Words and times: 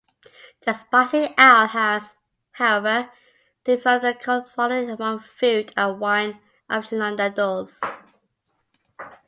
The 0.61 0.73
spicy 0.73 1.31
ale 1.37 1.67
has, 1.67 2.15
however, 2.53 3.11
developed 3.65 4.03
a 4.03 4.15
cult 4.15 4.49
following 4.51 4.89
among 4.89 5.19
food 5.19 5.71
and 5.77 5.99
wine 5.99 6.39
aficionados. 6.67 7.79